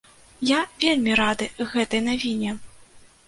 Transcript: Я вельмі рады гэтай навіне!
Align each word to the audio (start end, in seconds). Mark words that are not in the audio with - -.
Я 0.51 0.59
вельмі 0.83 1.17
рады 1.19 1.49
гэтай 1.73 2.01
навіне! 2.09 2.57